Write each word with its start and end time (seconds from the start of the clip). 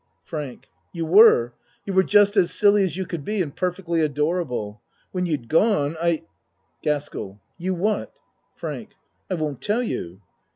FRANK 0.23 0.67
You 0.93 1.05
were. 1.05 1.53
You 1.85 1.93
were 1.93 2.01
just 2.01 2.35
as 2.35 2.49
silly 2.49 2.83
as 2.83 2.97
you 2.97 3.05
could 3.05 3.23
be, 3.23 3.39
and 3.39 3.55
perfectly 3.55 4.01
adorable. 4.01 4.81
When 5.11 5.27
you'd 5.27 5.47
gone 5.47 5.95
I 6.01 6.23
GASKELL 6.81 7.39
You 7.59 7.75
what 7.75 8.11
FRANK 8.55 8.95
I 9.29 9.35
won't 9.35 9.61
tell 9.61 9.83
you. 9.83 10.19